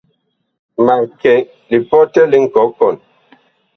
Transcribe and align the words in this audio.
Ma 0.85 0.95
kɛ 1.19 1.33
lipɔtɛ 1.69 2.21
li 2.31 2.37
nkɔkɔn. 2.45 2.95